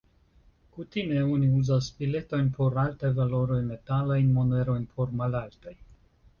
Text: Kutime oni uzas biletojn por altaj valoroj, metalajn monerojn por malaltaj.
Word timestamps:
Kutime 0.77 1.19
oni 1.33 1.49
uzas 1.57 1.89
biletojn 1.99 2.49
por 2.57 2.81
altaj 2.85 3.13
valoroj, 3.21 3.61
metalajn 3.71 4.35
monerojn 4.41 4.93
por 4.97 5.17
malaltaj. 5.25 5.79